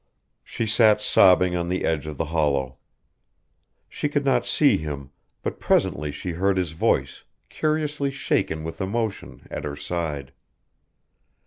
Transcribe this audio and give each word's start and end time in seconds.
She 0.43 0.65
sat 0.65 0.99
sobbing 0.99 1.55
on 1.55 1.67
the 1.67 1.85
edge 1.85 2.07
of 2.07 2.17
the 2.17 2.25
hollow. 2.33 2.79
She 3.87 4.09
could 4.09 4.25
not 4.25 4.47
see 4.47 4.77
him, 4.77 5.11
but 5.43 5.59
presently 5.59 6.11
she 6.11 6.31
heard 6.31 6.57
his 6.57 6.71
voice, 6.71 7.23
curiously 7.49 8.09
shaken 8.09 8.63
with 8.63 8.81
emotion, 8.81 9.45
at 9.51 9.63
her 9.63 9.75
side. 9.75 10.31